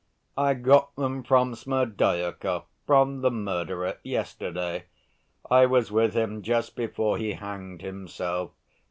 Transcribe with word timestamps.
"I 0.35 0.55
got 0.55 0.95
them 0.95 1.21
from 1.21 1.53
Smerdyakov, 1.53 2.63
from 2.87 3.21
the 3.21 3.29
murderer, 3.29 3.99
yesterday.... 4.01 4.85
I 5.47 5.67
was 5.67 5.91
with 5.91 6.15
him 6.15 6.41
just 6.41 6.75
before 6.75 7.19
he 7.19 7.33
hanged 7.33 7.83
himself. 7.83 8.49